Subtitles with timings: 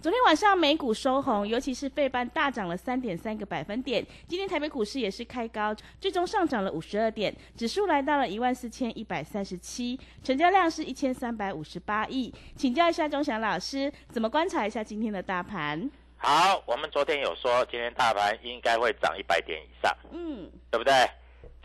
[0.00, 4.06] 昨天晚上美股收红，尤其是费半大涨了三点三个百分点。
[4.28, 12.32] 今天台北股市也是开高，最终上涨了五十二点，指数来到了一万四千一百三十七，成交量是一千三百五十八亿。
[12.54, 15.90] 请教一下钟祥老师，怎么观察一下今天的大盘？
[16.16, 20.92] 好，我们昨天有说今天大盘应该会涨一百点以上，嗯，对不对？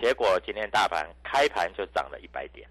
[0.02, 2.68] 结果今天大盘开盘就涨了一百点，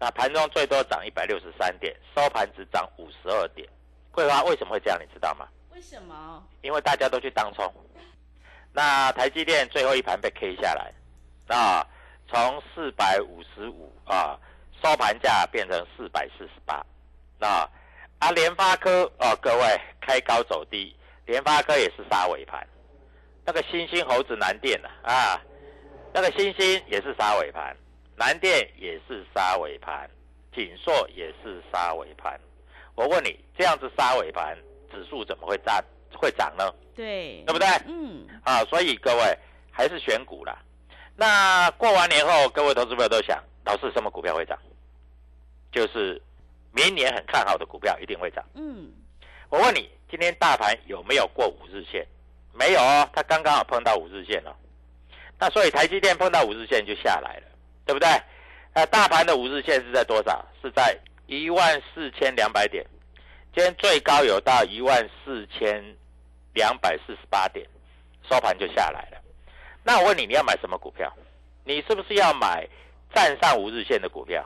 [0.00, 3.68] 那盘中最多涨一百六十三点，收盘只涨五十二点。
[4.14, 4.98] 桂花为什么会这样？
[5.00, 5.48] 你知道吗？
[5.74, 6.42] 为什么？
[6.62, 7.72] 因为大家都去当冲。
[8.72, 10.92] 那台积电最后一盘被 K 下来，
[11.54, 11.86] 啊，
[12.28, 14.38] 从四百五十五啊
[14.82, 16.84] 收盘价变成四百四十八，
[17.38, 17.68] 那
[18.18, 20.94] 啊联发科哦，各位开高走低，
[21.26, 22.66] 联发科也是杀尾盘。
[23.44, 25.40] 那个星星猴子南电呐啊，
[26.12, 27.76] 那个星星也是杀尾盘，
[28.16, 30.08] 南电也是杀尾盘，
[30.54, 32.40] 锦硕也是杀尾盘。
[32.94, 34.56] 我问你，这样子杀尾盘，
[34.90, 35.82] 指数怎么会涨？
[36.16, 36.72] 会涨呢？
[36.94, 37.66] 对，对不对？
[37.86, 38.24] 嗯。
[38.44, 39.38] 啊，所以各位
[39.70, 40.56] 还是选股啦。
[41.16, 44.56] 那过完年后，各位投资朋友都想，老师什么股票会涨？
[45.72, 46.22] 就是
[46.72, 48.44] 明年很看好的股票一定会涨。
[48.54, 48.92] 嗯。
[49.48, 52.06] 我问你，今天大盘有没有过五日线？
[52.52, 54.56] 没有哦，它刚刚好碰到五日线了。
[55.36, 57.46] 那所以台积电碰到五日线就下来了，
[57.84, 58.08] 对不对？
[58.72, 60.44] 那大盘的五日线是在多少？
[60.62, 60.96] 是在。
[61.26, 62.84] 一万四千两百点，
[63.54, 65.82] 今天最高有到一万四千
[66.52, 67.66] 两百四十八点，
[68.28, 69.22] 收盘就下来了。
[69.82, 71.12] 那我问你，你要买什么股票？
[71.64, 72.68] 你是不是要买
[73.14, 74.44] 站上五日线的股票？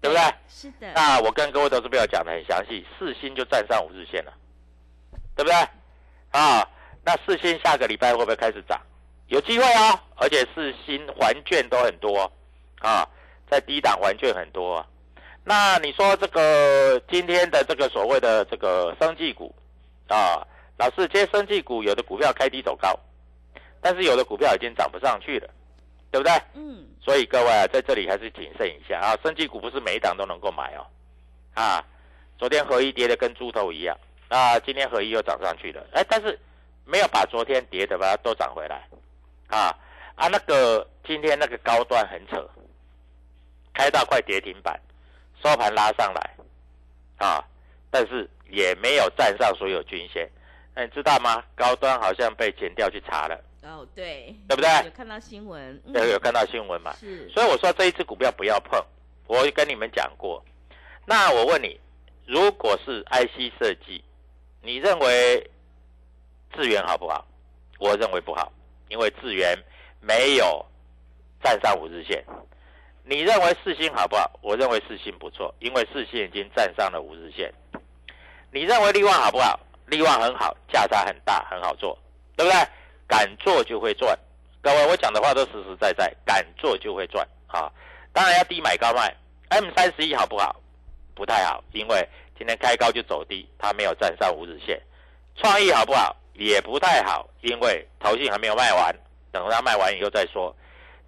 [0.00, 0.34] 对不对？
[0.48, 0.92] 是的。
[0.94, 4.32] 那我跟各位投资朋友讲的很详细，四星就站上五日线了，
[5.36, 5.54] 对不对？
[6.30, 6.66] 啊，
[7.04, 8.80] 那四星下个礼拜会不会开始涨？
[9.26, 12.32] 有机会哦，而且四星还券都很多
[12.80, 13.06] 啊，
[13.48, 14.84] 在低档还券很多。
[15.50, 19.52] 那你说这个今天的这个所谓的这个生技股
[20.06, 20.46] 啊，
[20.78, 22.96] 老师，这些生技股有的股票开低走高，
[23.80, 25.50] 但是有的股票已经涨不上去了，
[26.12, 26.32] 对不对？
[26.54, 26.86] 嗯。
[27.02, 30.86] 所以各位啊，在这里还是谨慎一下啊，生技股不是每一档都能够买哦。
[31.54, 31.84] 啊，
[32.38, 36.38] 昨天合一跌的跟猪头一样，那今天合一又涨上去了，哎，但是
[36.84, 38.86] 没有把昨天跌的把它都涨回来。
[39.48, 39.76] 啊
[40.14, 42.48] 啊，那个今天那个高端很扯，
[43.74, 44.78] 开到快跌停板。
[45.42, 46.30] 收盘拉上来，
[47.18, 47.44] 啊，
[47.90, 50.28] 但是也没有站上所有均线，
[50.74, 51.42] 那你知道吗？
[51.54, 53.38] 高端好像被剪掉去查了。
[53.62, 54.70] 哦，对，对不对？
[54.84, 56.94] 有看到新闻，有有看到新闻嘛？
[56.98, 57.28] 是。
[57.30, 58.82] 所以我说这一只股票不要碰，
[59.26, 60.42] 我跟你们讲过。
[61.06, 61.78] 那我问你，
[62.26, 64.02] 如果是 IC 设计，
[64.62, 65.50] 你认为
[66.54, 67.26] 智源好不好？
[67.78, 68.52] 我认为不好，
[68.88, 69.58] 因为智源
[70.00, 70.64] 没有
[71.42, 72.24] 站上五日线。
[73.10, 74.30] 你认为四星好不好？
[74.40, 77.52] 我认为四星不错，因为四星已经站上了五日线。
[78.52, 79.58] 你认为利旺好不好？
[79.86, 81.98] 利旺很好，价差很大，很好做，
[82.36, 82.68] 对不对？
[83.08, 84.16] 敢做就会赚。
[84.62, 87.68] 各位，我讲的话都实实在在，敢做就会赚啊！
[88.12, 89.12] 当然要低买高卖。
[89.48, 90.54] M 三十一好不好？
[91.12, 94.80] 不太好，因为今天开高就走低，它没有站上五日线。
[95.34, 96.14] 创意好不好？
[96.34, 98.94] 也不太好，因为头信还没有卖完，
[99.32, 100.54] 等它卖完以后再说。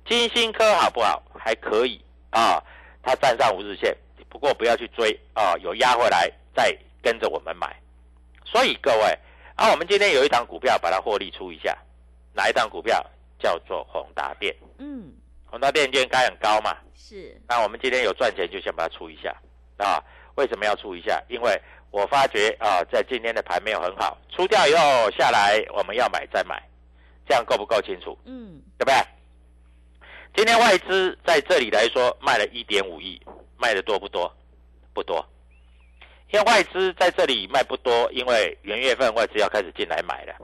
[0.07, 1.23] 金星科好不好？
[1.39, 2.63] 还可以啊，
[3.03, 3.97] 它站上五日线，
[4.29, 7.75] 不过不要去追啊，有压回来再跟着我们买。
[8.45, 9.19] 所以各位
[9.57, 11.77] 啊，我们今天有一档股票把它获利出一下，
[12.33, 13.05] 哪一档股票
[13.39, 14.55] 叫做宏达电？
[14.79, 15.13] 嗯，
[15.47, 16.77] 宏达电今天开很高嘛？
[16.95, 17.41] 是。
[17.49, 19.35] 那我们今天有赚钱就先把它出一下
[19.79, 20.03] 啊？
[20.37, 21.23] 为什么要出一下？
[21.29, 21.61] 因为
[21.91, 26.63] 我发觉啊，在今天的盘没有很好，出掉以后下来我们要买再买，
[27.27, 28.17] 这样够不够清楚？
[28.25, 28.95] 嗯，对不对？
[30.35, 33.21] 今天外资在这里来说卖了一点五亿，
[33.59, 34.35] 卖的多不多？
[34.95, 35.25] 不多。
[36.31, 40.35] 因为外资在这里卖不多，因为元月份外资要开始进来买了。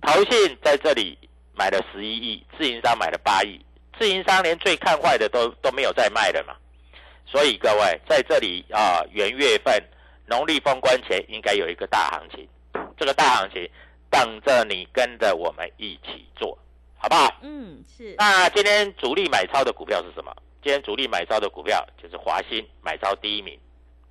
[0.00, 1.18] 投信在这里
[1.54, 3.60] 买了十一亿，自营商买了八亿，
[3.98, 6.56] 自营商连最看坏的都都没有再卖了嘛。
[7.26, 9.82] 所以各位在这里啊，元月份
[10.24, 12.48] 农历封关前应该有一个大行情，
[12.96, 13.70] 这个大行情
[14.08, 16.58] 等着你跟着我们一起做，
[16.98, 17.32] 好不好？
[17.42, 18.14] 嗯，是。
[18.18, 20.34] 那今天主力买超的股票是什么？
[20.62, 23.58] 今天主力买超的股票就是华兴买超第一名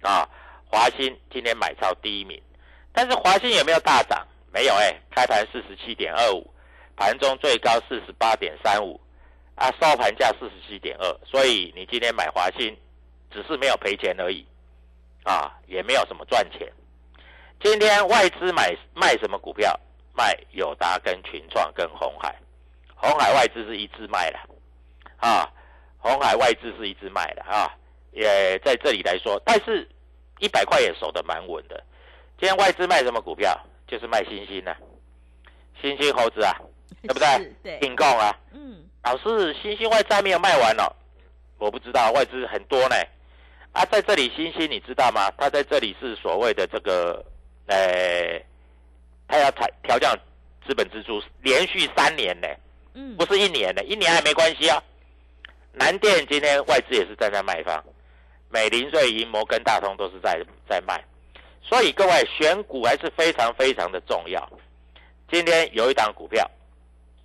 [0.01, 0.28] 啊，
[0.66, 2.42] 华兴今天买超第一名，
[2.94, 4.25] 但是华兴有没有大涨？
[4.51, 6.50] 没有哎，开盘四十七点二五，
[6.95, 9.00] 盘中最高四十八点三五，
[9.56, 12.75] 啊，收盘价四十七点二，所以你今天买华兴
[13.30, 14.45] 只是没有赔钱而已，
[15.24, 16.72] 啊，也没有什么赚钱。
[17.62, 19.78] 今天外资买卖什么股票？
[20.13, 22.34] 卖友达、跟群创、跟红海。
[22.98, 24.40] 红海外资是一致卖的，
[25.18, 25.50] 啊，
[25.98, 27.72] 红海外资是一致卖的啊，
[28.12, 29.88] 也在这里来说，但是
[30.40, 31.82] 一百块也守得蛮稳的。
[32.40, 33.58] 今天外资卖什么股票？
[33.88, 34.76] 就是卖星星的，
[35.82, 36.52] 星星猴子啊，
[37.04, 37.56] 对不对？
[37.64, 38.36] 对，并购啊。
[38.52, 38.84] 嗯。
[39.04, 40.92] 老师，星星外资还没有卖完哦，
[41.58, 42.96] 我不知道，外资很多呢。
[43.72, 45.32] 啊，在这里星星你知道吗？
[45.38, 47.24] 它在这里是所谓的这个。
[47.70, 48.42] 呃，
[49.28, 50.18] 它要调调降
[50.66, 52.48] 资本支出，连续三年呢，
[53.18, 54.82] 不是一年的，一年还没关系啊。
[55.74, 57.84] 南电今天外资也是站在卖方，
[58.50, 61.04] 美林、瑞银、摩根大通都是在在卖，
[61.62, 64.50] 所以各位选股还是非常非常的重要。
[65.30, 66.50] 今天有一档股票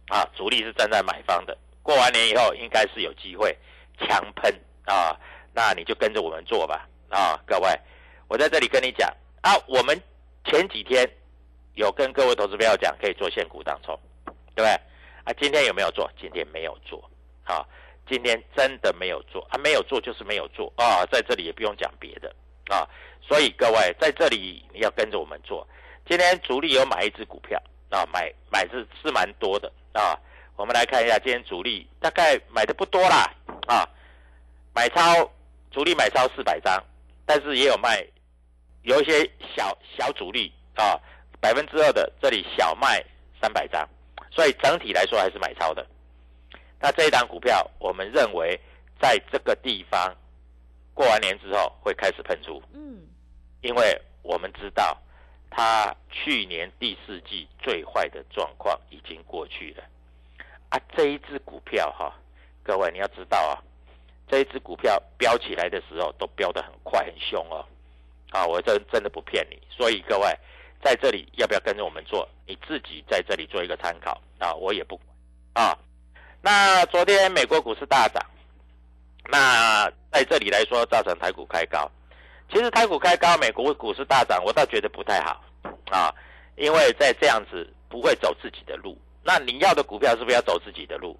[0.08, 3.56] 啊，主力是站在买方的，过完年以后应该是有机会
[3.98, 4.54] 强喷
[4.84, 5.18] 啊，
[5.54, 7.68] 那你就跟着我们做吧啊，各位，
[8.28, 9.08] 我在这里跟你讲
[9.42, 10.00] 啊，我们。
[10.44, 11.08] 前几天
[11.74, 13.96] 有跟各位投资朋友讲，可以做现股当中，
[14.26, 14.80] 对不对？
[15.24, 16.10] 啊，今天有没有做？
[16.20, 17.02] 今天没有做，
[17.44, 17.64] 啊，
[18.08, 19.46] 今天真的没有做。
[19.50, 20.72] 啊，没有做就是没有做。
[20.76, 22.34] 啊，在这里也不用讲别的。
[22.68, 22.88] 啊，
[23.20, 25.66] 所以各位在这里你要跟着我们做。
[26.06, 27.60] 今天主力有买一只股票。
[27.90, 29.72] 啊，买买是是蛮多的。
[29.92, 30.18] 啊，
[30.56, 33.30] 我们来看一下，今天主力大概买的不多啦。
[33.66, 33.88] 啊，
[34.74, 35.30] 买超
[35.70, 36.82] 主力买超四百张，
[37.26, 38.04] 但是也有卖。
[38.82, 40.52] 有一些小小主力。
[40.74, 40.98] 啊，
[41.38, 43.04] 百分之二的这里小卖
[43.38, 43.86] 三百张，
[44.34, 45.86] 所以整体来说还是买超的。
[46.80, 48.58] 那这一档股票，我们认为
[49.00, 50.16] 在这个地方
[50.94, 52.62] 过完年之后会开始喷出。
[52.72, 53.06] 嗯，
[53.60, 54.96] 因为我们知道
[55.50, 59.84] 它去年第四季最坏的状况已经过去了。
[60.70, 62.12] 啊，这一只股票哈，
[62.62, 63.60] 各位你要知道啊，
[64.26, 67.64] 这一只股票飙起来的时候都飙得很快很凶哦。
[68.30, 70.26] 啊，我真真的不骗你，所以各位
[70.82, 72.28] 在这里要不要跟着我们做？
[72.46, 75.78] 你自己在这里做一个参考啊，我也不管啊。
[76.40, 78.20] 那昨天美国股市大涨，
[79.30, 81.90] 那在这里来说造成台股开高。
[82.50, 85.42] 其实台股开高，美国股市大涨，我倒觉得不太好
[85.90, 86.12] 啊，
[86.56, 88.98] 因为在这样子不会走自己的路。
[89.22, 91.18] 那你要的股票是不是要走自己的路？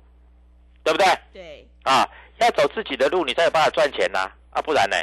[0.83, 1.07] 对不对？
[1.33, 1.69] 对。
[1.85, 2.09] 啊，
[2.39, 4.97] 要走自己的路，你才有办法赚钱呐啊，不然呢？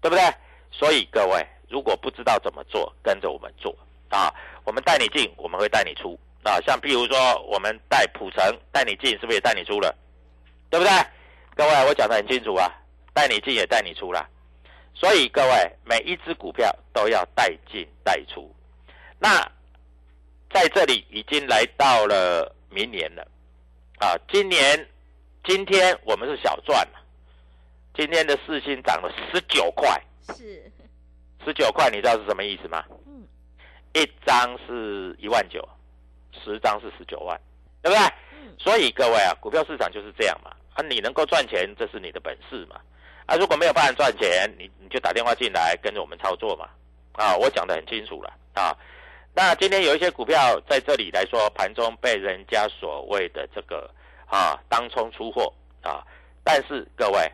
[0.00, 0.22] 对不对？
[0.70, 3.76] 所以各位，如果不知道怎么做，跟着我们做
[4.08, 4.32] 啊！
[4.64, 6.60] 我们带你进，我们会带你出啊！
[6.66, 8.42] 像譬如说，我们带普成
[8.72, 9.94] 带你进，是不是也带你出了？
[10.70, 10.92] 对不对？
[11.54, 12.70] 各位，我讲的很清楚啊！
[13.12, 14.28] 带你进也带你出了。
[14.94, 18.54] 所以各位，每一只股票都要带进带出。
[19.18, 19.40] 那
[20.52, 23.26] 在这里已经来到了明年了
[23.98, 24.16] 啊！
[24.32, 24.88] 今年
[25.44, 26.98] 今天我们是小赚了，
[27.94, 30.00] 今天的四星涨了十九块。
[30.34, 30.70] 是
[31.44, 32.84] 十九块，你知道是什么意思吗？
[33.06, 33.26] 嗯，
[33.94, 35.66] 一张是一万九，
[36.32, 37.40] 十张是十九万，
[37.82, 38.06] 对不对？
[38.32, 38.54] 嗯。
[38.58, 40.50] 所以各位啊，股票市场就是这样嘛。
[40.74, 42.80] 啊，你能够赚钱，这是你的本事嘛。
[43.26, 46.68] 啊，如果没有办法赚钱，你你就打电话进来跟着我们操作嘛。
[47.12, 48.76] 啊，我讲的很清楚了啊。
[49.34, 53.90] 那今天有一些股票在这里来说，盘中被人家所谓的这个
[54.26, 56.04] 啊当冲出货啊，
[56.42, 57.30] 但是各位，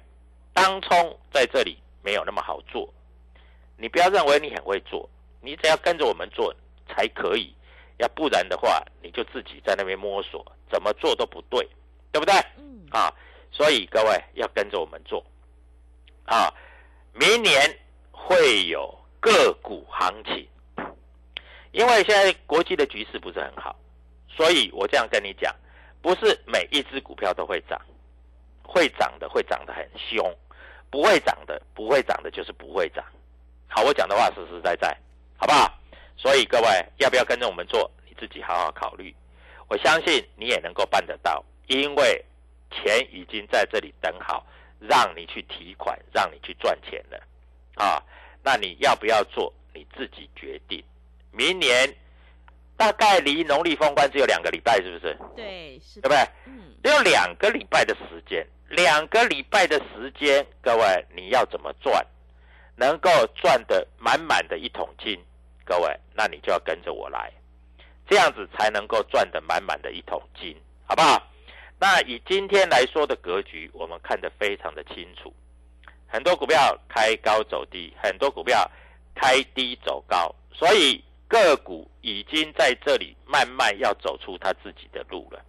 [0.52, 1.78] 当冲在这里。
[2.07, 2.87] 没有那么好做，
[3.76, 5.09] 你不要认为你很会做，
[5.40, 6.54] 你只要跟着我们做
[6.88, 7.54] 才可以，
[7.99, 11.69] 要不然的话，你就自己在那边摸索，怎么做都不对，
[12.12, 12.35] 对不对？
[12.57, 12.87] 嗯。
[12.90, 13.12] 啊，
[13.50, 15.25] 所以各位要跟着我们做，
[16.25, 16.52] 啊，
[17.12, 17.78] 明年
[18.11, 20.47] 会有个股行情，
[21.73, 23.75] 因为现在国际的局势不是很好，
[24.28, 25.54] 所以我这样跟你讲，
[26.00, 27.81] 不是每一只股票都会涨，
[28.62, 30.33] 会涨的会涨得很凶。
[30.90, 33.04] 不会涨的，不会涨的，就是不会涨。
[33.75, 34.97] 好，我讲的话实实在在，
[35.37, 35.69] 好不好？
[36.16, 37.90] 所以各位要不要跟着我们做？
[38.07, 39.12] 你自己好好考虑。
[39.66, 42.25] 我相信你也能够办得到，因为
[42.71, 44.47] 钱已经在这里等好，
[44.78, 47.21] 让你去提款，让你去赚钱了
[47.75, 48.00] 啊。
[48.45, 49.52] 那你要不要做？
[49.73, 50.81] 你自己决定。
[51.33, 51.93] 明年
[52.76, 55.19] 大概离农历封关只有两个礼拜，是不是？
[55.35, 56.19] 对，是，对不对？
[56.47, 58.47] 嗯，只有两个礼拜的时间。
[58.69, 62.04] 两个礼拜的时间，各位你要怎么赚，
[62.76, 65.19] 能够赚的满满的一桶金？
[65.64, 67.33] 各位，那你就要跟着我来。
[68.07, 70.54] 这样子才能够赚得满满的一桶金，
[70.87, 71.23] 好不好？
[71.78, 75.33] 那以今天来说的格局，我们看得非常的清楚。
[76.07, 78.71] 很多股票开高走低，很多股票
[79.14, 85.40] 开低走高，所以个股已经在这里慢慢要走出它自己的路了。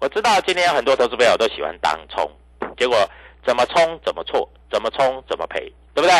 [0.00, 2.30] 我知道今天有很多投资朋友都喜欢当冲，
[2.76, 2.96] 结果
[3.44, 6.14] 怎么冲怎么错，怎么冲怎么赔，对不对？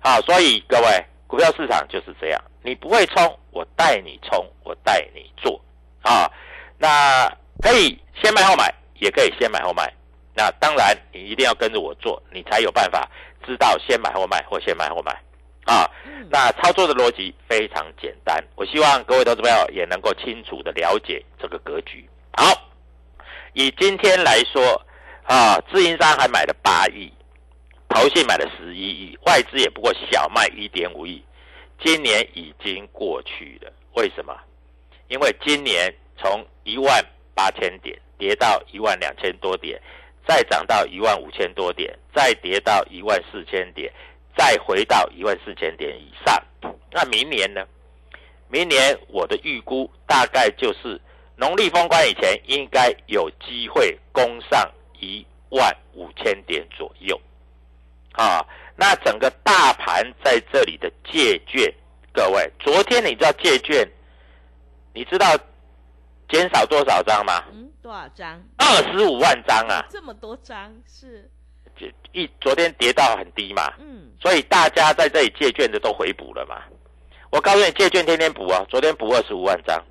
[0.00, 5.60] 好，所以各位，股票市场就是这样，你不会冲，我带你冲，我带你做
[6.02, 6.28] 啊。
[6.76, 7.28] 那
[7.60, 9.92] 可以先买后买，也可以先买后卖。
[10.34, 13.08] 那当然，你一定要跟着我做，你才有办法
[13.46, 15.12] 知道先买后卖或先买后买
[15.66, 15.88] 啊。
[16.28, 22.08] 那操作的逻辑非常简单，我希望各位投资朋友也能够清楚的了解这个格局。
[22.36, 22.52] 好。
[23.54, 24.82] 以今天来说，
[25.24, 27.12] 啊，自营商还买了八亿，
[27.92, 31.22] 投信买了十一亿，外资也不过小卖一点五亿。
[31.82, 34.34] 今年已经过去了，为什么？
[35.08, 39.80] 因为今年从一万八千点跌到一万两千多点，
[40.26, 43.92] 再涨到一万五千多点，再跌到一万四千点，
[44.36, 46.42] 再回到一万四千点以上。
[46.90, 47.66] 那明年呢？
[48.48, 51.00] 明年我的预估大概就是。
[51.34, 54.70] 农历封关以前，应该有机会攻上
[55.00, 57.20] 一万五千点左右，
[58.12, 58.44] 啊，
[58.76, 61.72] 那整个大盘在这里的借券，
[62.12, 63.88] 各位，昨天你知道借券，
[64.92, 65.26] 你知道
[66.28, 67.42] 减少多少张吗？
[67.52, 68.42] 嗯，多少张？
[68.58, 69.84] 二十五万张啊！
[69.90, 71.30] 这么多张是？
[71.74, 76.62] 就一昨天跌到很低嘛，嗯，所以大家在这里借券的都回补了嘛。
[77.30, 79.82] 我告诉你，借券天天补啊，昨天补二十五万张。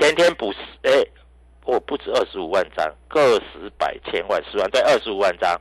[0.00, 1.04] 前天补十哎，
[1.64, 5.60] 我不止二十五万张，个十百千万十万，对，二十五万张。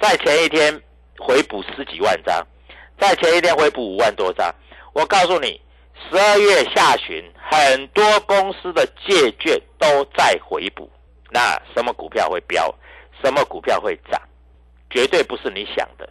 [0.00, 0.80] 在前一天
[1.20, 2.44] 回补十几万张，
[2.98, 4.52] 在前一天回补五万多张。
[4.94, 5.60] 我告诉你，
[6.10, 10.90] 十二月下旬很多公司的借券都在回补。
[11.30, 12.74] 那什么股票会飙？
[13.22, 14.20] 什么股票会涨？
[14.88, 16.08] 绝对不是你想的。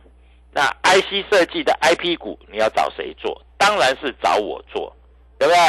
[0.52, 3.42] 那 IC 设计的 IP 股，你要找谁做？
[3.58, 4.96] 当然是找我做，
[5.38, 5.60] 对不对？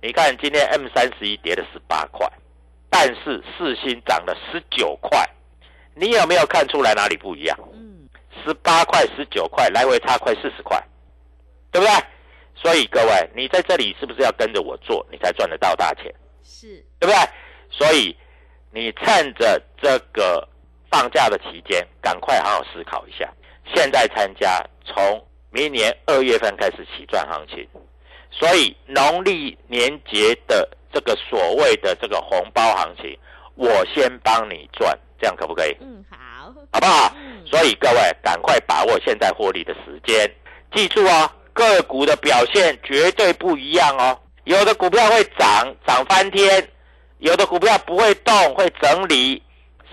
[0.00, 2.26] 你看，今天 M 三十一跌了十八块，
[2.88, 5.28] 但是四星涨了十九块，
[5.94, 7.58] 你有没有看出来哪里不一样？
[8.48, 10.82] 嗯，十八块、十九块，来回差快四十块，
[11.70, 11.94] 对不对？
[12.54, 16.12] 所以各位，你在这里是不是要跟着我做，你才赚得到大钱？
[16.42, 17.14] 是，对不对？
[17.70, 18.16] 所以
[18.72, 20.48] 你趁着这个
[20.90, 23.32] 放假的期间，赶快好好思考一下，
[23.74, 27.68] 现在参加，从明年二月份开始起赚行情。
[28.30, 33.18] 所以农历年节的这个所谓的这个红包行情，
[33.54, 35.76] 我先帮你赚，这样可不可以？
[35.80, 36.04] 嗯，
[36.48, 37.14] 好， 好不好？
[37.46, 40.30] 所以各位赶快把握现在获利的时间，
[40.74, 44.18] 记住哦，个股的表现绝对不一样哦。
[44.44, 46.62] 有的股票会涨，涨翻天；
[47.18, 49.40] 有的股票不会动，会整理；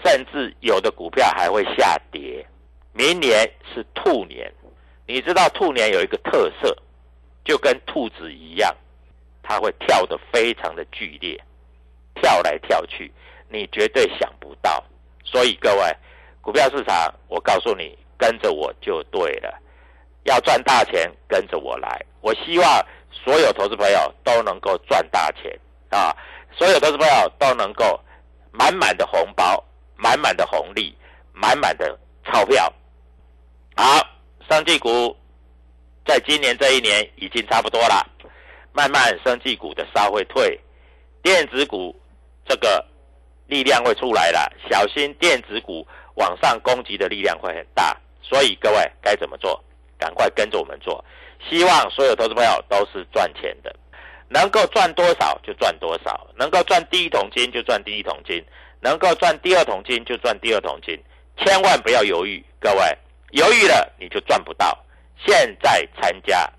[0.03, 2.45] 甚至有的股票还会下跌。
[2.93, 4.51] 明年是兔年，
[5.05, 6.75] 你知道兔年有一个特色。
[7.43, 8.75] 就跟兔子一样，
[9.43, 11.39] 它会跳得非常的剧烈，
[12.15, 13.11] 跳来跳去，
[13.49, 14.83] 你绝对想不到。
[15.23, 15.95] 所以各位，
[16.45, 19.51] 股票市场，我告诉你，跟着我就对了。
[20.25, 21.99] 要赚大钱，跟着我来。
[22.21, 25.59] 我希望所有投资朋友都能够赚大钱
[25.89, 26.15] 啊！
[26.55, 27.99] 所有投资朋友都能够
[28.51, 29.63] 满满的红包，
[29.95, 30.95] 满满的红利，
[31.33, 32.71] 满满的钞票。
[33.75, 34.07] 好，
[34.47, 35.17] 生技股。
[36.05, 38.07] 在今年这一年已经差不多了，
[38.71, 40.59] 慢慢生技股的稍会退，
[41.23, 41.99] 电子股
[42.47, 42.85] 这个
[43.47, 49.63] 力量会出来了，小心电子股往上攻击的力量会很大，所以各位该怎么做？
[49.97, 51.03] 赶快跟着我们做，
[51.49, 53.73] 希望所有投资朋友都是赚钱的，
[54.27, 58.43] 能够赚多少就赚多少，能够赚第一桶金就赚第一桶金，
[58.81, 61.01] 能够赚第二桶金就赚第二桶金，
[61.37, 62.97] 千万不要犹豫，各位
[63.31, 64.77] 犹豫了你就赚不到。
[65.25, 66.51] 现在参加，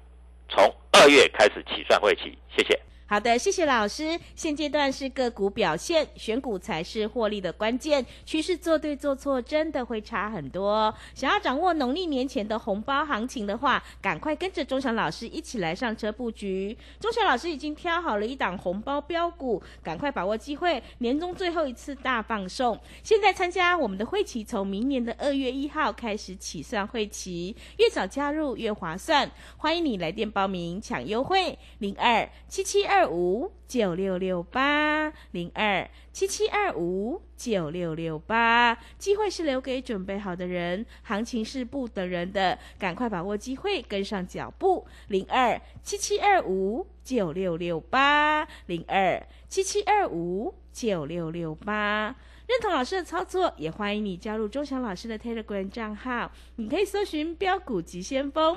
[0.48, 2.80] 从二月开始起算会起，谢谢。
[3.08, 4.18] 好的，谢谢老师。
[4.34, 8.04] 现阶段是个股表现，选股才是获利的关键。
[8.24, 10.92] 趋势做对做错，真的会差很多。
[11.14, 16.76] 想要掌握农历年前的红包行情的话，赶快跟着钟祥老师一起来上车布局。
[16.98, 22.76] 钟祥老师已经挑好了一档红包标股，赶快把握机会，年终最后一次大放送。
[23.04, 29.30] 现在参加我们的会期，从明年的二月一号开始起算会期，越早加入越划算。
[29.58, 32.95] 欢迎你来电报名抢优惠，零二七七二。
[32.96, 38.74] 二五九六六八零二七七二五九六六八。
[38.96, 44.86] 机会是留给准备好的人，行情是不等人的，赶快把握机会，跟上脚步。
[45.08, 52.16] 零二七七二五九六六八零二七七二五九六六八。
[52.46, 56.32] 认同老师的操作，也欢迎你加入钟祥老师的 Telegram 账号。
[56.54, 58.56] 你可以搜寻“标股急先锋”。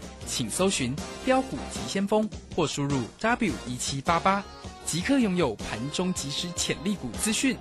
[0.31, 0.95] 请搜寻
[1.25, 4.41] “标股急先锋”或输入 “w 一七八八”，
[4.87, 7.57] 即刻拥有盘中即时潜力股资讯。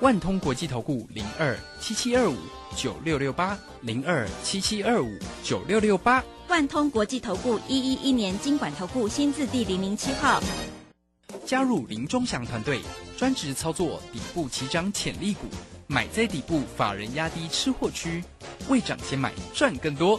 [0.00, 2.34] 万通国际投顾零二七七二五
[2.74, 6.24] 九六六八零二七七二五九六六八。
[6.48, 10.42] 万通国际投顾一一一年经管投顾新字第零零七号。
[11.44, 12.80] 加入林忠祥团队，
[13.18, 15.46] 专职操作底部起涨潜力股，
[15.86, 18.24] 买在底部，法人压低吃货区，
[18.68, 20.18] 未涨先买赚更多。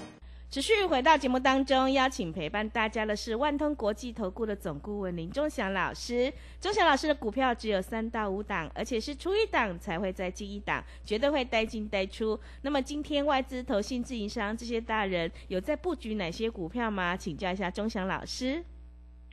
[0.51, 6.29] 持续回到节目当中，邀请陪伴大家的是万通国际投顾的总顾问林忠祥老师。
[6.59, 12.37] 忠祥老师的股票只有三到五档，而且是出一档才会再进一档，绝对会带进带出。
[12.63, 17.15] 那么今天外资、投信、自营商这些大人有在布局哪些股票吗？
[17.15, 18.61] 请教一下忠祥老师。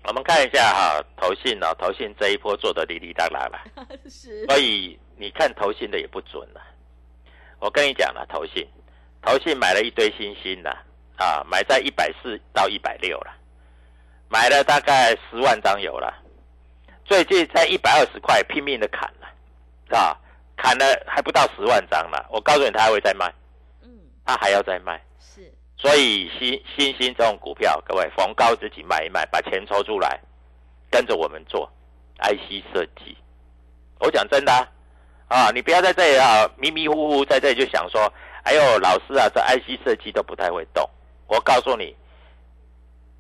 [0.05, 3.59] 我们看一下哈，投信哦，投信这一波做的滴滴答答了，
[4.09, 4.47] 是。
[4.47, 6.63] 所以你看投信的也不准了。
[7.59, 8.65] 我跟你讲了，投信，
[9.21, 10.85] 投信买了一堆新兴的。
[11.19, 13.33] 啊，买在一百四到一百六了，
[14.29, 16.15] 买了大概十万张有了，
[17.05, 20.17] 最近在一百二十块拼命的砍了，啊，
[20.57, 22.25] 砍了还不到十万张了。
[22.31, 23.27] 我告诉你，他还会再卖，
[23.83, 23.91] 嗯，
[24.25, 25.53] 他还要再卖，是。
[25.77, 30.21] 所以新新兴这种股票，各位逢高自己卖一卖，把钱抽出来，
[30.89, 31.69] 跟着我们做
[32.21, 33.17] IC 设计。
[33.99, 34.53] 我讲真的
[35.27, 38.13] 啊，你不要在这里啊迷迷糊糊在这里就想说，
[38.45, 40.89] 哎呦，老师啊，这 IC 设计都不太会动。
[41.29, 41.95] 我告诉你，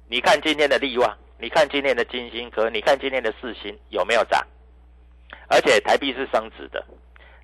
[0.09, 4.45] 你看今天的利旺，你看今天的金星科，你看今天的四星有没有涨？
[5.49, 6.85] 而且台币是升值的，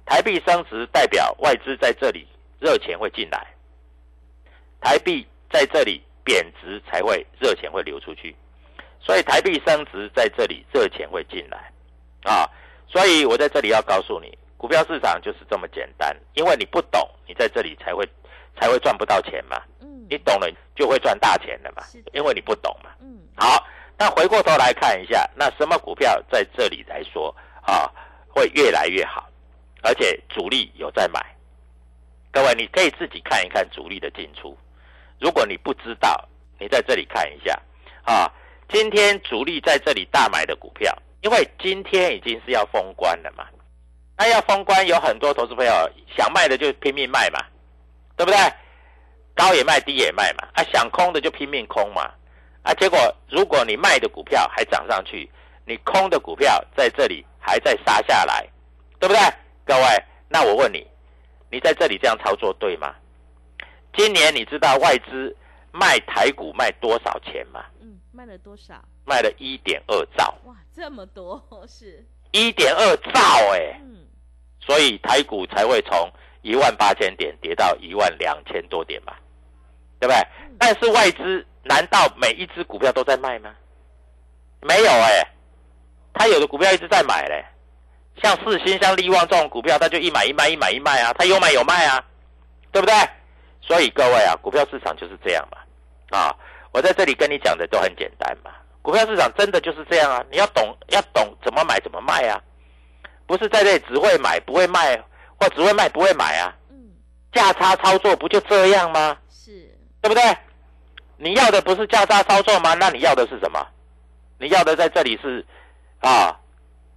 [0.07, 2.27] 台币升值代表外资在这里
[2.59, 3.47] 热钱会进来，
[4.81, 8.35] 台币在这里贬值才会热钱会流出去，
[9.01, 11.71] 所以台币升值在这里热钱会进来
[12.25, 12.49] 啊！
[12.89, 18.09] 所以我在这里要告诉你，股票市场就是这么简单，因为你不懂，你在这里才会
[18.59, 19.61] 才会赚不到钱嘛。
[20.15, 22.91] 你懂了就会赚大钱的嘛，因为你不懂嘛。
[23.01, 23.67] 嗯，好，
[23.99, 27.91] 那回过头来看一下，那什么股票在这里来说啊，
[28.29, 29.29] 会越来越好，
[29.83, 31.21] 而且主力有在买。
[32.31, 34.57] 各位，你可以自己看一看主力的进出。
[35.19, 36.29] 如果你不知道，
[36.61, 37.61] 你在这里看一下
[38.05, 38.31] 啊，
[38.69, 43.47] 今天主力在这里大买的股票，因为今天已经是要封关了嘛，
[44.17, 45.73] 那要封关，有很多投资朋友
[46.17, 47.41] 想卖的就拼命卖嘛，
[48.17, 48.39] 对不对？
[49.35, 52.11] 高也卖，低也卖嘛，啊，想空的就拼命空嘛，
[52.63, 55.29] 啊，结果如果你卖的股票还涨上去，
[55.67, 58.47] 你空的股票在这里还在杀下来，
[58.99, 59.21] 对不对？
[59.67, 60.87] 各位，那我问你，
[61.51, 62.95] 你在这里这样操作对吗？
[63.97, 65.35] 今年你知道外资
[65.73, 67.65] 卖台股卖多少钱吗？
[67.81, 68.75] 嗯，卖了多少？
[69.05, 70.35] 卖了一点二兆。
[70.45, 72.05] 哇，这么多是？
[72.33, 73.21] 一点二兆
[73.53, 74.07] 哎，嗯，
[74.61, 76.11] 所以台股才会从
[76.43, 79.15] 一万八千点跌到一万两千多点嘛。
[80.05, 80.27] 对不对？
[80.59, 83.51] 但是外资难道每一只股票都在卖吗？
[84.61, 85.27] 没有哎，
[86.13, 87.43] 他有的股票一直在买嘞，
[88.23, 92.05] 像四星、像利旺这种股票，他就一买一卖，一买一卖啊，他有买有卖啊，
[92.71, 92.95] 对不对？
[93.63, 95.59] 所以各位啊，股票市场就是这样嘛。
[96.19, 96.37] 啊，
[96.73, 98.51] 我在这里跟你讲的都很简单嘛，
[98.83, 102.39] 股票市场真的就是这样啊，你要懂，要懂怎么买怎么卖啊，
[103.27, 105.03] 不是在这里只会买不会卖，
[105.41, 106.55] 或只会卖不会买啊。
[106.71, 106.77] 嗯，
[107.33, 109.17] 价差操作不就这样吗？
[110.05, 110.23] 对不对？
[111.17, 112.75] 你要的不是价差操作吗？
[112.75, 113.67] 那你要的是什么？
[114.39, 115.43] 你要的在这里是
[116.01, 116.39] 啊，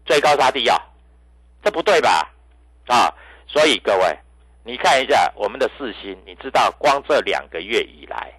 [0.05, 0.77] 最高杀低啊，
[1.63, 2.29] 这不对吧？
[2.87, 3.07] 啊，
[3.47, 4.19] 所以各位，
[4.65, 8.29] 你看一下我们的四星，你知道光这两个月以来，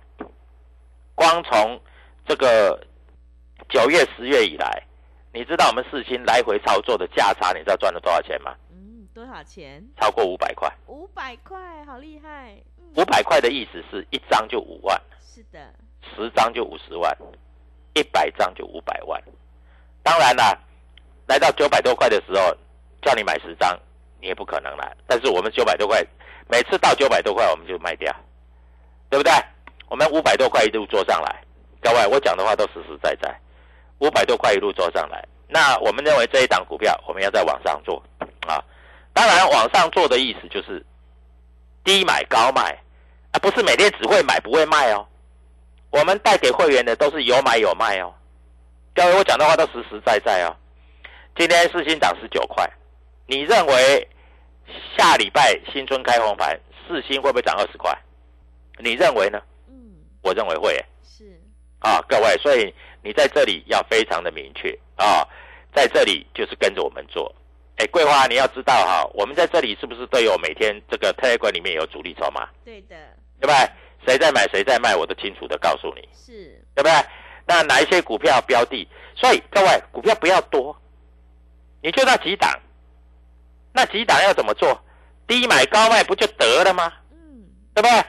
[1.15, 1.81] 光从
[2.27, 2.79] 这个
[3.71, 4.83] 九月、十月以来，
[5.33, 8.55] 你知道我们四星来回操作的价差，你知道赚了多少钱吗？
[9.19, 9.85] 嗯，多少钱？
[10.01, 10.73] 超过五百块。
[10.87, 12.55] 五百块，好厉害。
[12.77, 15.59] 嗯五百块的意思是一张就五万，是的，
[16.17, 17.15] 十张就五十万，
[17.95, 19.23] 一百张就五百万。
[20.03, 20.59] 当然啦，
[21.27, 22.57] 来到九百多块的时候，
[23.03, 23.79] 叫你买十张，
[24.21, 24.91] 你也不可能啦。
[25.07, 26.03] 但是我们九百多块，
[26.49, 28.11] 每次到九百多块我们就卖掉，
[29.11, 29.33] 对不对？
[29.91, 31.45] 我们五百多块一路做上来，
[31.83, 33.39] 各位，我讲的话都实实在在。
[33.99, 38.03] 五百多块一路做上来，那我们认为这一档股票我们要再往上做
[38.47, 38.65] 啊。
[39.19, 40.81] 当然，往上做的意思就是
[41.83, 42.79] 低买高卖
[43.33, 45.05] 啊，不是每天只会买不会卖哦。
[45.91, 48.15] 我们带给会员的都是有买有卖哦。
[48.95, 50.55] 各位，我讲的话都实实在在哦。
[51.37, 52.65] 今天四星涨十九块，
[53.27, 54.09] 你认为
[54.97, 57.93] 下礼拜新春开红盘，四星会不会涨二十块？
[58.77, 59.43] 你认为呢？
[59.69, 61.25] 嗯，我认为会耶是，
[61.81, 65.27] 啊，各位，所以你在这里要非常的明确啊，
[65.75, 67.35] 在这里就是跟着我们做。
[67.79, 72.97] 哎，桂花，你要知道哈，我们在这里是不是都有每天这个 Telegram 里面有主力筹码，对的，
[73.41, 73.55] 对不对？
[74.05, 76.93] 谁在买谁在卖，我都清楚的告诉你，是，对不对？
[77.47, 78.87] 那哪一些股票标的？
[79.17, 80.77] 所以各位，股票不要多，
[81.81, 82.51] 你就那几档，
[83.73, 84.77] 那几档要怎么做？
[85.29, 86.93] 低买高卖不就得了吗？
[87.13, 88.05] 嗯，对不对？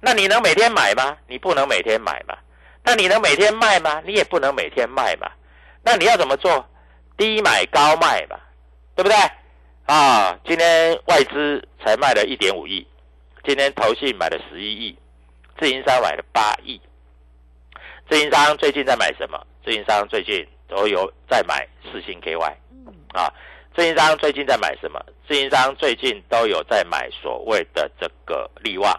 [0.00, 1.16] 那你能每天买吗？
[1.26, 2.36] 你不能每天买嘛。
[2.82, 4.02] 那你能每天卖吗？
[4.04, 5.30] 你也不能每天卖嘛。
[5.82, 6.68] 那你要怎么做？
[7.16, 8.36] 低买高卖嘛，
[8.94, 9.16] 对不对？
[9.86, 12.86] 啊，今天外资才卖了一点五亿，
[13.44, 14.98] 今天投信买了十一亿，
[15.58, 16.80] 自营商买了八亿。
[18.08, 19.38] 自营商最近在买什么？
[19.64, 22.52] 自营商最近都有在买四星 KY
[22.86, 23.32] 嗯，啊。
[23.76, 25.04] 自营商最近在买什么？
[25.26, 28.94] 自营商最近都有在买所谓的这个利旺，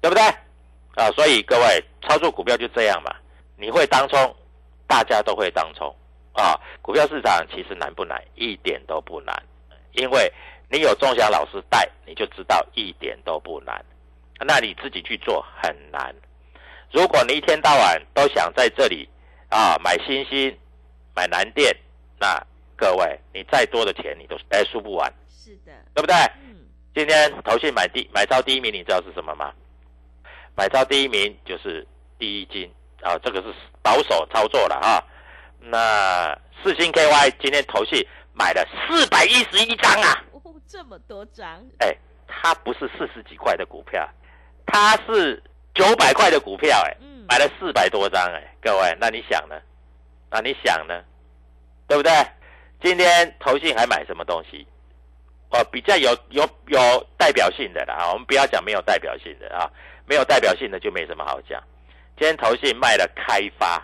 [0.00, 0.22] 对不对？
[0.96, 3.14] 啊，所以各位操作股票就这样嘛，
[3.56, 4.36] 你会当冲，
[4.86, 5.94] 大家都会当冲
[6.36, 6.54] 啊。
[6.80, 8.22] 股票市场其实难不难？
[8.36, 9.34] 一点都不难，
[9.92, 10.32] 因为
[10.70, 13.84] 你有钟祥老师带，你就知道一点都不难。
[14.38, 16.14] 那你自己去做很难。
[16.92, 19.08] 如果你一天到晚都想在这里
[19.48, 20.56] 啊买新兴、
[21.14, 21.76] 买南电，
[22.20, 22.40] 那
[22.76, 26.14] 各位你再多的钱你都哎输不完，是的，对不对？
[26.44, 26.54] 嗯，
[26.94, 29.52] 今天投信买第买超第一名，你知道是什么吗？
[30.54, 31.86] 买超第一名就是
[32.18, 32.70] 第一金
[33.02, 35.02] 啊，这个是保守操作了啊。
[35.60, 41.94] 那四星 KY 今天投信买了四百一十一张啊，哦，这么多张，哎，
[42.26, 44.08] 它不是四十几块的股票，
[44.66, 45.42] 它是
[45.74, 49.56] 九百块的股票，哎，嗯，买了四百多张，哎，各位，那你想呢？
[50.30, 51.02] 那你想呢？
[51.88, 52.12] 对不对？
[52.82, 54.66] 今天投信还买什么东西？
[55.50, 59.70] 哦，比较有有有代表性的啦，啊我们不要讲没有代表性的啊，
[60.04, 61.62] 没有代表性的就没什么好讲。
[62.18, 63.82] 今天投信卖了开发，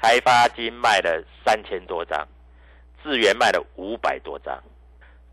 [0.00, 2.26] 开发金卖了三千多张，
[3.02, 4.58] 智源卖了五百多张，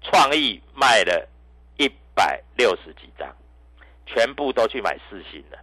[0.02, 1.26] 创意卖了
[1.78, 3.34] 一百六十几张，
[4.06, 5.58] 全部都去买四星了，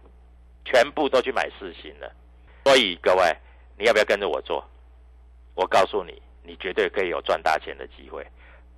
[0.65, 2.11] 全部都去买四星了。
[2.63, 3.35] 所以各位，
[3.77, 4.67] 你要不要跟着我做？
[5.53, 8.25] 我告诉你，你绝对可以有赚大钱的机会，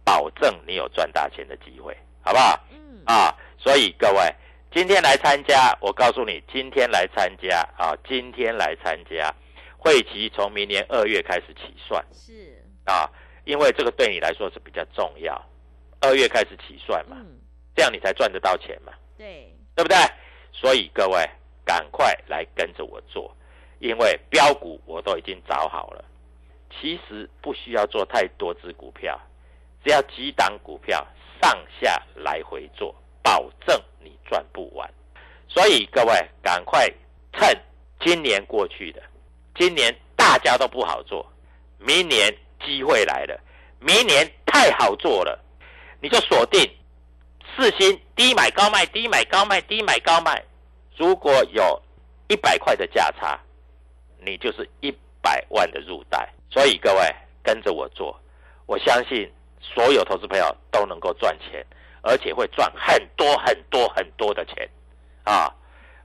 [0.03, 2.59] 保证你有赚大钱的机会，好不好？
[2.71, 4.35] 嗯，啊，所以各位
[4.73, 9.33] 今天来参加，我告诉你，今天来参加啊，今天来参加，
[9.77, 12.05] 会期从明年二月开始起算。
[12.11, 13.09] 是，啊，
[13.45, 15.41] 因为这个对你来说是比较重要，
[16.01, 17.39] 二月开始起算嘛，嗯，
[17.75, 19.97] 这样你才赚得到钱嘛，对，对不对？
[20.51, 21.29] 所以各位
[21.63, 23.35] 赶快来跟着我做，
[23.79, 26.03] 因为标股我都已经找好了，
[26.71, 29.19] 其实不需要做太多只股票，
[29.83, 31.05] 只要几档股票
[31.41, 34.89] 上下来回做，保证你赚不完。
[35.47, 36.91] 所以各位赶快
[37.33, 37.47] 趁
[38.01, 39.01] 今年过去的，
[39.57, 41.25] 今年大家都不好做，
[41.79, 42.33] 明年
[42.65, 43.39] 机会来了，
[43.79, 45.43] 明年太好做了，
[46.01, 46.69] 你就锁定
[47.55, 50.43] 四星低买高卖，低买高卖，低买高卖。
[50.95, 51.81] 如果有
[52.27, 53.39] 一百块的价差，
[54.19, 54.91] 你就是一
[55.21, 56.29] 百万的入袋。
[56.49, 58.19] 所以各位跟着我做，
[58.65, 61.65] 我相信所有投资朋友都能够赚钱，
[62.01, 64.69] 而且会赚很多很多很多的钱
[65.23, 65.53] 啊！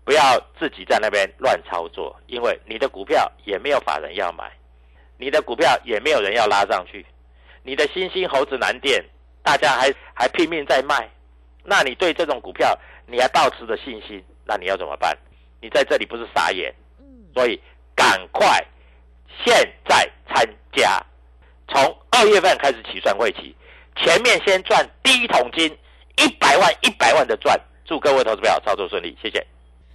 [0.05, 4.51] 不要自己在那边乱操作，因为你的股票也没有法人要买，
[5.17, 7.07] 你的股票也没有人要拉上去，
[7.62, 9.05] 你的新兴猴子蓝电，
[9.43, 11.09] 大家还还拼命在卖，
[11.62, 15.17] 那你对这种股票你还抱持着信心，那你要怎么办？
[15.61, 16.75] 你在这里不是傻眼？
[17.33, 17.61] 所以
[17.95, 18.62] 赶快
[19.45, 19.55] 现
[19.88, 21.01] 在参加，
[21.69, 23.55] 从二月份开始起算会期，
[23.97, 25.67] 前面先赚第一桶金，
[26.17, 29.47] 一百万一百万的赚，祝各位投资朋友操作顺利，谢谢。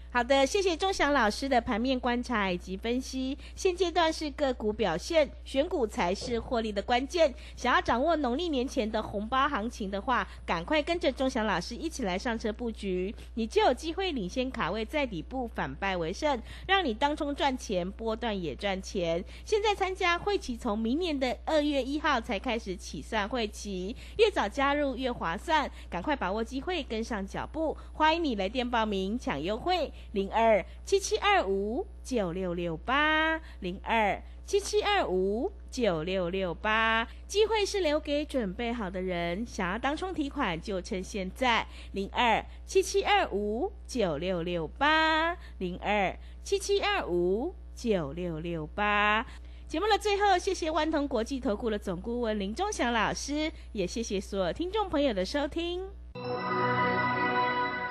[0.10, 3.38] 好的，谢谢钟祥老师的盘面观察以及分析。
[3.56, 7.32] 现阶段是个股表现，选股才是获利的关键。
[7.56, 19.24] 想要掌握农历年前的红包行情的话，赶快跟着钟祥老师一起来上车布局，你就有机会领先卡位在底部，反败为胜，让你当冲赚钱，波段也赚钱。
[19.46, 27.78] 现在参加会期从明年的二月一号才开始起算会期，越早加入越划算，赶快把握机会，跟上脚步。
[27.94, 29.92] 欢迎你来电报名抢优惠。
[30.12, 49.26] 零二七七二五九六六八，零二七七二五九六六八，机会是留给准备好的人，想要当冲提款就趁现在，零二七七二五九六六八，零二七七二五九六六八。
[49.68, 55.90] 节目的最后，谢谢万通国际投顾的总顾问林忠祥老师，也谢谢所有听众朋友的收听。